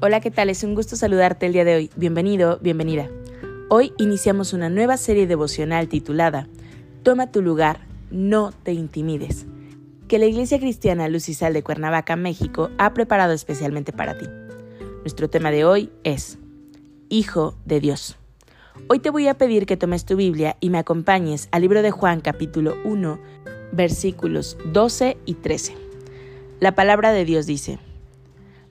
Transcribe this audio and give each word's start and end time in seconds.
Hola, 0.00 0.20
¿qué 0.20 0.30
tal? 0.30 0.48
Es 0.48 0.62
un 0.62 0.76
gusto 0.76 0.94
saludarte 0.94 1.46
el 1.46 1.52
día 1.52 1.64
de 1.64 1.74
hoy. 1.74 1.90
Bienvenido, 1.96 2.60
bienvenida. 2.62 3.10
Hoy 3.68 3.92
iniciamos 3.98 4.52
una 4.52 4.68
nueva 4.70 4.96
serie 4.96 5.26
devocional 5.26 5.88
titulada 5.88 6.46
Toma 7.02 7.32
tu 7.32 7.42
lugar, 7.42 7.80
no 8.12 8.52
te 8.52 8.72
intimides, 8.72 9.46
que 10.06 10.20
la 10.20 10.26
Iglesia 10.26 10.60
Cristiana 10.60 11.08
Lucisal 11.08 11.52
de 11.52 11.64
Cuernavaca, 11.64 12.14
México, 12.14 12.70
ha 12.78 12.94
preparado 12.94 13.32
especialmente 13.32 13.92
para 13.92 14.16
ti. 14.16 14.26
Nuestro 15.00 15.28
tema 15.28 15.50
de 15.50 15.64
hoy 15.64 15.90
es 16.04 16.38
Hijo 17.08 17.56
de 17.64 17.80
Dios. 17.80 18.16
Hoy 18.86 19.00
te 19.00 19.10
voy 19.10 19.26
a 19.26 19.36
pedir 19.36 19.66
que 19.66 19.76
tomes 19.76 20.04
tu 20.04 20.14
Biblia 20.14 20.56
y 20.60 20.70
me 20.70 20.78
acompañes 20.78 21.48
al 21.50 21.62
libro 21.62 21.82
de 21.82 21.90
Juan 21.90 22.20
capítulo 22.20 22.76
1, 22.84 23.18
versículos 23.72 24.58
12 24.72 25.16
y 25.24 25.34
13. 25.34 25.74
La 26.60 26.76
palabra 26.76 27.10
de 27.10 27.24
Dios 27.24 27.46
dice, 27.46 27.80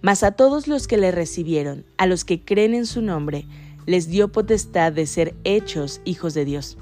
mas 0.07 0.23
a 0.23 0.31
todos 0.31 0.69
los 0.69 0.87
que 0.87 0.95
le 0.95 1.11
recibieron, 1.11 1.83
a 1.97 2.05
los 2.05 2.23
que 2.23 2.39
creen 2.39 2.73
en 2.73 2.85
su 2.85 3.01
nombre, 3.01 3.45
les 3.85 4.07
dio 4.07 4.31
potestad 4.31 4.93
de 4.93 5.05
ser 5.05 5.35
hechos 5.43 5.99
hijos 6.05 6.33
de 6.33 6.45
Dios, 6.45 6.77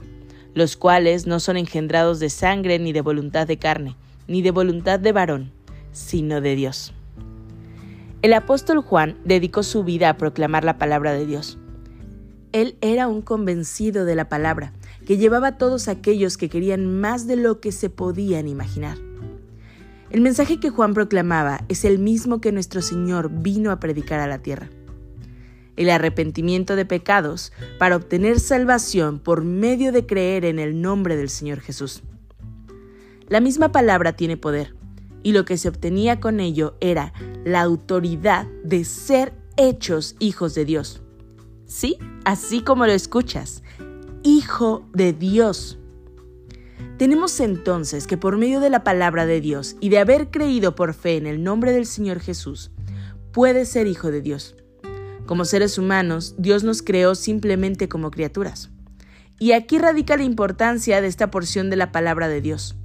los 0.53 0.77
cuales 0.77 1.25
no 1.25 1.39
son 1.39 1.57
engendrados 1.57 2.19
de 2.19 2.29
sangre 2.29 2.77
ni 2.77 2.93
de 2.93 3.01
voluntad 3.01 3.47
de 3.47 3.57
carne, 3.57 3.95
ni 4.27 4.43
de 4.43 4.51
voluntad 4.51 4.99
de 4.99 5.11
varón, 5.11 5.51
sino 5.91 6.39
de 6.39 6.55
Dios. 6.55 6.93
El 8.21 8.31
apóstol 8.33 8.81
Juan 8.81 9.17
dedicó 9.25 9.63
su 9.63 9.83
vida 9.83 10.09
a 10.09 10.17
proclamar 10.17 10.63
la 10.63 10.77
palabra 10.77 11.11
de 11.13 11.25
Dios. 11.25 11.57
Él 12.51 12.77
era 12.81 13.07
un 13.07 13.23
convencido 13.23 14.05
de 14.05 14.13
la 14.13 14.29
palabra, 14.29 14.71
que 15.07 15.17
llevaba 15.17 15.47
a 15.47 15.57
todos 15.57 15.87
aquellos 15.87 16.37
que 16.37 16.47
querían 16.47 16.99
más 17.01 17.25
de 17.25 17.37
lo 17.37 17.59
que 17.59 17.71
se 17.71 17.89
podían 17.89 18.47
imaginar. 18.47 18.99
El 20.15 20.21
mensaje 20.21 20.61
que 20.61 20.69
Juan 20.69 20.93
proclamaba 20.93 21.65
es 21.67 21.83
el 21.83 21.99
mismo 21.99 22.39
que 22.39 22.53
nuestro 22.53 22.81
Señor 22.81 23.29
vino 23.29 23.69
a 23.69 23.81
predicar 23.81 24.21
a 24.21 24.27
la 24.27 24.37
tierra. 24.39 24.69
El 25.75 25.89
arrepentimiento 25.89 26.77
de 26.77 26.85
pecados 26.85 27.51
para 27.79 27.97
obtener 27.97 28.39
salvación 28.39 29.19
por 29.19 29.43
medio 29.43 29.91
de 29.91 30.05
creer 30.05 30.45
en 30.45 30.57
el 30.57 30.81
nombre 30.81 31.17
del 31.17 31.27
Señor 31.27 31.59
Jesús. 31.59 32.01
La 33.27 33.41
misma 33.41 33.73
palabra 33.73 34.13
tiene 34.13 34.37
poder, 34.37 34.73
y 35.21 35.33
lo 35.33 35.43
que 35.43 35.57
se 35.57 35.67
obtenía 35.67 36.21
con 36.21 36.39
ello 36.39 36.77
era 36.79 37.11
la 37.43 37.59
autoridad 37.59 38.47
de 38.63 38.85
ser 38.85 39.33
hechos 39.57 40.15
hijos 40.19 40.55
de 40.55 40.63
Dios. 40.63 41.01
Sí, 41.65 41.97
así 42.23 42.61
como 42.61 42.85
lo 42.85 42.93
escuchas, 42.93 43.63
hijo 44.23 44.87
de 44.93 45.11
Dios. 45.11 45.77
Tenemos 46.97 47.41
entonces 47.41 48.07
que 48.07 48.15
por 48.15 48.37
medio 48.37 48.61
de 48.61 48.69
la 48.69 48.85
palabra 48.85 49.25
de 49.25 49.41
Dios 49.41 49.75
y 49.81 49.89
de 49.89 49.99
haber 49.99 50.31
creído 50.31 50.75
por 50.75 50.93
fe 50.93 51.17
en 51.17 51.27
el 51.27 51.43
nombre 51.43 51.73
del 51.73 51.85
Señor 51.85 52.21
Jesús, 52.21 52.71
puede 53.33 53.65
ser 53.65 53.85
hijo 53.87 54.11
de 54.11 54.21
Dios. 54.21 54.55
Como 55.25 55.43
seres 55.43 55.77
humanos, 55.77 56.35
Dios 56.37 56.63
nos 56.63 56.81
creó 56.81 57.13
simplemente 57.15 57.89
como 57.89 58.11
criaturas. 58.11 58.69
Y 59.39 59.51
aquí 59.51 59.77
radica 59.77 60.15
la 60.15 60.23
importancia 60.23 61.01
de 61.01 61.07
esta 61.07 61.31
porción 61.31 61.69
de 61.69 61.75
la 61.75 61.91
palabra 61.91 62.29
de 62.29 62.39
Dios. 62.39 62.77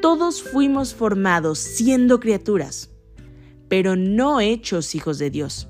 Todos 0.00 0.44
fuimos 0.44 0.94
formados 0.94 1.58
siendo 1.58 2.20
criaturas, 2.20 2.90
pero 3.68 3.96
no 3.96 4.40
hechos 4.40 4.94
hijos 4.94 5.18
de 5.18 5.30
Dios. 5.30 5.68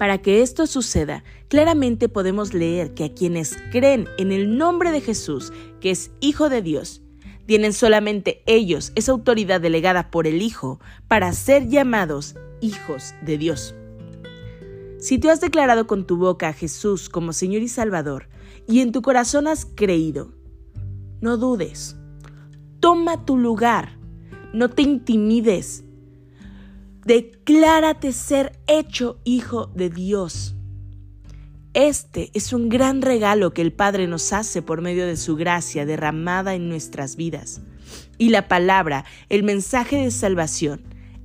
Para 0.00 0.16
que 0.16 0.40
esto 0.40 0.66
suceda, 0.66 1.24
claramente 1.48 2.08
podemos 2.08 2.54
leer 2.54 2.94
que 2.94 3.04
a 3.04 3.12
quienes 3.12 3.58
creen 3.70 4.08
en 4.16 4.32
el 4.32 4.56
nombre 4.56 4.92
de 4.92 5.02
Jesús, 5.02 5.52
que 5.78 5.90
es 5.90 6.10
Hijo 6.20 6.48
de 6.48 6.62
Dios, 6.62 7.02
tienen 7.44 7.74
solamente 7.74 8.42
ellos 8.46 8.92
esa 8.94 9.12
autoridad 9.12 9.60
delegada 9.60 10.10
por 10.10 10.26
el 10.26 10.40
Hijo 10.40 10.80
para 11.06 11.30
ser 11.34 11.68
llamados 11.68 12.34
hijos 12.62 13.12
de 13.20 13.36
Dios. 13.36 13.74
Si 14.98 15.18
tú 15.18 15.28
has 15.28 15.42
declarado 15.42 15.86
con 15.86 16.06
tu 16.06 16.16
boca 16.16 16.48
a 16.48 16.54
Jesús 16.54 17.10
como 17.10 17.34
Señor 17.34 17.60
y 17.60 17.68
Salvador 17.68 18.30
y 18.66 18.80
en 18.80 18.92
tu 18.92 19.02
corazón 19.02 19.46
has 19.46 19.66
creído, 19.66 20.32
no 21.20 21.36
dudes. 21.36 21.94
Toma 22.80 23.26
tu 23.26 23.36
lugar. 23.36 23.98
No 24.54 24.70
te 24.70 24.80
intimides. 24.80 25.84
Declárate 27.04 28.12
ser 28.12 28.60
hecho 28.66 29.20
hijo 29.24 29.66
de 29.74 29.88
Dios. 29.88 30.54
Este 31.72 32.30
es 32.34 32.52
un 32.52 32.68
gran 32.68 33.00
regalo 33.00 33.54
que 33.54 33.62
el 33.62 33.72
Padre 33.72 34.06
nos 34.06 34.34
hace 34.34 34.60
por 34.60 34.82
medio 34.82 35.06
de 35.06 35.16
su 35.16 35.34
gracia 35.36 35.86
derramada 35.86 36.54
en 36.54 36.68
nuestras 36.68 37.16
vidas. 37.16 37.62
Y 38.18 38.28
la 38.28 38.48
palabra, 38.48 39.06
el 39.30 39.44
mensaje 39.44 39.96
de 39.96 40.10
salvación, 40.10 40.82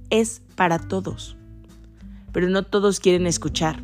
es 0.10 0.42
para 0.56 0.80
todos. 0.80 1.36
Pero 2.32 2.48
no 2.48 2.64
todos 2.64 3.02
quieren 3.02 3.28
escuchar. 3.28 3.84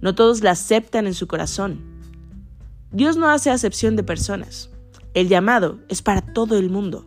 No 0.00 0.14
todos 0.14 0.42
la 0.42 0.52
aceptan 0.52 1.06
en 1.06 1.14
su 1.14 1.26
corazón. 1.26 1.80
Dios 2.90 3.18
no 3.18 3.28
hace 3.28 3.50
acepción 3.50 3.96
de 3.96 4.02
personas. 4.02 4.70
El 5.12 5.28
llamado 5.28 5.78
es 5.88 6.00
para 6.00 6.22
todo 6.22 6.56
el 6.56 6.70
mundo. 6.70 7.06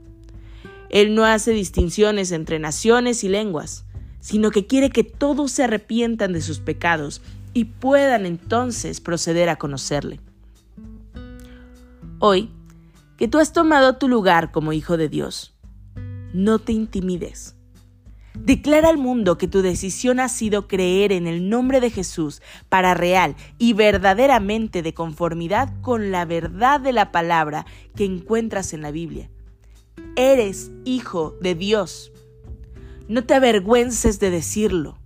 Él 0.91 1.15
no 1.15 1.25
hace 1.25 1.51
distinciones 1.51 2.31
entre 2.31 2.59
naciones 2.59 3.23
y 3.23 3.29
lenguas 3.29 3.85
sino 4.21 4.51
que 4.51 4.65
quiere 4.65 4.89
que 4.89 5.03
todos 5.03 5.51
se 5.51 5.65
arrepientan 5.65 6.31
de 6.31 6.41
sus 6.41 6.59
pecados 6.59 7.21
y 7.53 7.65
puedan 7.65 8.25
entonces 8.25 9.01
proceder 9.01 9.49
a 9.49 9.57
conocerle. 9.57 10.21
Hoy, 12.19 12.49
que 13.17 13.27
tú 13.27 13.39
has 13.39 13.51
tomado 13.51 13.97
tu 13.97 14.07
lugar 14.07 14.51
como 14.51 14.73
hijo 14.73 14.95
de 14.95 15.09
Dios, 15.09 15.53
no 16.33 16.59
te 16.59 16.71
intimides. 16.71 17.55
Declara 18.33 18.89
al 18.89 18.97
mundo 18.97 19.37
que 19.37 19.47
tu 19.47 19.61
decisión 19.61 20.19
ha 20.19 20.29
sido 20.29 20.67
creer 20.67 21.11
en 21.11 21.27
el 21.27 21.49
nombre 21.49 21.81
de 21.81 21.89
Jesús 21.91 22.41
para 22.69 22.93
real 22.93 23.35
y 23.57 23.73
verdaderamente 23.73 24.81
de 24.81 24.93
conformidad 24.93 25.73
con 25.81 26.11
la 26.11 26.25
verdad 26.25 26.79
de 26.79 26.93
la 26.93 27.11
palabra 27.11 27.65
que 27.95 28.05
encuentras 28.05 28.73
en 28.73 28.81
la 28.81 28.91
Biblia. 28.91 29.29
Eres 30.15 30.71
hijo 30.85 31.35
de 31.41 31.55
Dios. 31.55 32.11
No 33.11 33.25
te 33.25 33.33
avergüences 33.33 34.21
de 34.21 34.29
decirlo. 34.29 34.97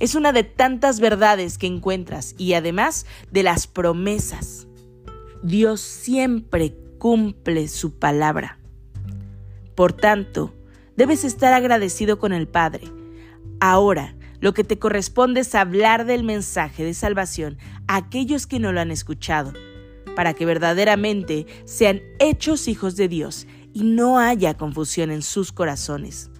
Es 0.00 0.14
una 0.14 0.32
de 0.32 0.44
tantas 0.44 1.00
verdades 1.00 1.56
que 1.56 1.66
encuentras 1.66 2.34
y 2.36 2.52
además 2.52 3.06
de 3.30 3.42
las 3.42 3.66
promesas. 3.66 4.66
Dios 5.42 5.80
siempre 5.80 6.76
cumple 6.98 7.68
su 7.68 7.98
palabra. 7.98 8.58
Por 9.74 9.94
tanto, 9.94 10.52
debes 10.94 11.24
estar 11.24 11.54
agradecido 11.54 12.18
con 12.18 12.34
el 12.34 12.48
Padre. 12.48 12.92
Ahora, 13.60 14.14
lo 14.40 14.52
que 14.52 14.62
te 14.62 14.78
corresponde 14.78 15.40
es 15.40 15.54
hablar 15.54 16.04
del 16.04 16.24
mensaje 16.24 16.84
de 16.84 16.92
salvación 16.92 17.56
a 17.88 17.96
aquellos 17.96 18.46
que 18.46 18.58
no 18.58 18.72
lo 18.72 18.80
han 18.82 18.90
escuchado, 18.90 19.54
para 20.14 20.34
que 20.34 20.44
verdaderamente 20.44 21.46
sean 21.64 22.02
hechos 22.18 22.68
hijos 22.68 22.94
de 22.96 23.08
Dios 23.08 23.46
y 23.72 23.84
no 23.84 24.18
haya 24.18 24.52
confusión 24.58 25.10
en 25.10 25.22
sus 25.22 25.50
corazones 25.50 26.31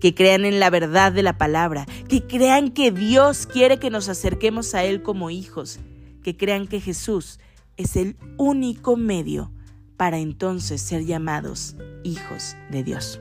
que 0.00 0.14
crean 0.14 0.44
en 0.44 0.60
la 0.60 0.70
verdad 0.70 1.12
de 1.12 1.22
la 1.22 1.38
palabra, 1.38 1.86
que 2.08 2.26
crean 2.26 2.70
que 2.70 2.90
Dios 2.90 3.46
quiere 3.46 3.78
que 3.78 3.90
nos 3.90 4.08
acerquemos 4.08 4.74
a 4.74 4.84
Él 4.84 5.02
como 5.02 5.30
hijos, 5.30 5.80
que 6.22 6.36
crean 6.36 6.66
que 6.66 6.80
Jesús 6.80 7.38
es 7.76 7.96
el 7.96 8.16
único 8.36 8.96
medio 8.96 9.50
para 9.96 10.18
entonces 10.18 10.80
ser 10.80 11.04
llamados 11.04 11.76
hijos 12.02 12.56
de 12.70 12.82
Dios. 12.82 13.20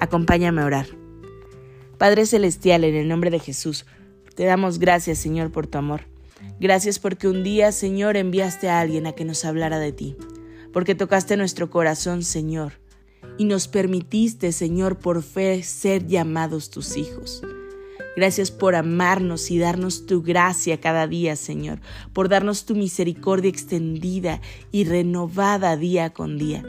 Acompáñame 0.00 0.62
a 0.62 0.66
orar. 0.66 0.86
Padre 1.98 2.26
Celestial, 2.26 2.84
en 2.84 2.94
el 2.94 3.08
nombre 3.08 3.30
de 3.30 3.40
Jesús, 3.40 3.86
te 4.34 4.44
damos 4.44 4.78
gracias, 4.78 5.18
Señor, 5.18 5.50
por 5.50 5.66
tu 5.66 5.78
amor. 5.78 6.02
Gracias 6.60 6.98
porque 6.98 7.28
un 7.28 7.42
día, 7.42 7.72
Señor, 7.72 8.16
enviaste 8.16 8.68
a 8.68 8.80
alguien 8.80 9.06
a 9.06 9.12
que 9.12 9.24
nos 9.24 9.44
hablara 9.44 9.78
de 9.78 9.92
ti, 9.92 10.16
porque 10.72 10.94
tocaste 10.94 11.36
nuestro 11.36 11.70
corazón, 11.70 12.22
Señor 12.22 12.74
y 13.38 13.44
nos 13.44 13.68
permitiste, 13.68 14.52
Señor, 14.52 14.98
por 14.98 15.22
fe 15.22 15.62
ser 15.62 16.06
llamados 16.06 16.70
tus 16.70 16.96
hijos. 16.96 17.42
Gracias 18.16 18.50
por 18.50 18.74
amarnos 18.74 19.50
y 19.52 19.58
darnos 19.58 20.04
tu 20.04 20.22
gracia 20.22 20.80
cada 20.80 21.06
día, 21.06 21.36
Señor, 21.36 21.80
por 22.12 22.28
darnos 22.28 22.66
tu 22.66 22.74
misericordia 22.74 23.48
extendida 23.48 24.40
y 24.72 24.84
renovada 24.84 25.76
día 25.76 26.10
con 26.10 26.36
día. 26.36 26.64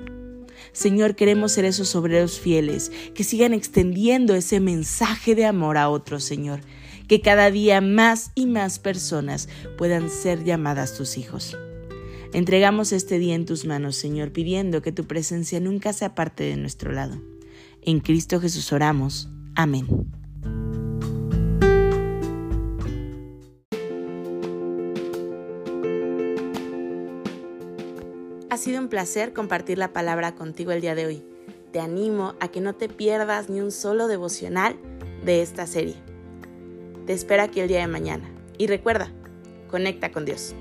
Señor, 0.71 1.15
queremos 1.15 1.53
ser 1.53 1.65
esos 1.65 1.95
obreros 1.95 2.39
fieles 2.39 2.91
que 3.15 3.23
sigan 3.23 3.53
extendiendo 3.53 4.35
ese 4.35 4.59
mensaje 4.59 5.33
de 5.33 5.45
amor 5.45 5.77
a 5.77 5.89
otros, 5.89 6.23
Señor. 6.23 6.61
que 7.07 7.21
cada 7.21 7.49
día 7.49 7.81
más 7.81 8.29
y 8.35 8.45
más 8.45 8.77
personas 8.77 9.49
puedan 9.79 10.11
ser 10.11 10.43
llamadas 10.43 10.95
tus 10.95 11.17
hijos. 11.17 11.57
Entregamos 12.31 12.91
este 12.91 13.17
día 13.17 13.33
en 13.33 13.45
tus 13.45 13.65
manos, 13.65 13.95
Señor, 13.95 14.31
pidiendo 14.31 14.83
que 14.83 14.91
tu 14.91 15.05
presencia 15.05 15.59
nunca 15.59 15.93
sea 15.93 16.13
parte 16.13 16.43
de 16.43 16.57
nuestro 16.57 16.91
lado. 16.91 17.19
En 17.81 18.01
Cristo 18.01 18.39
Jesús 18.39 18.71
oramos. 18.71 19.29
Amén. 19.55 19.87
Ha 28.51 28.57
sido 28.57 28.79
un 28.79 28.89
placer 28.89 29.33
compartir 29.33 29.79
la 29.79 29.91
palabra 29.91 30.35
contigo 30.35 30.71
el 30.71 30.81
día 30.81 30.93
de 30.93 31.07
hoy. 31.07 31.23
Te 31.71 31.79
animo 31.79 32.35
a 32.39 32.49
que 32.49 32.61
no 32.61 32.75
te 32.75 32.89
pierdas 32.89 33.49
ni 33.49 33.59
un 33.59 33.71
solo 33.71 34.07
devocional 34.07 34.75
de 35.25 35.41
esta 35.41 35.65
serie. 35.65 35.95
Te 37.07 37.13
espero 37.13 37.41
aquí 37.41 37.59
el 37.59 37.67
día 37.67 37.79
de 37.79 37.87
mañana. 37.87 38.29
Y 38.59 38.67
recuerda, 38.67 39.11
conecta 39.67 40.11
con 40.11 40.25
Dios. 40.25 40.53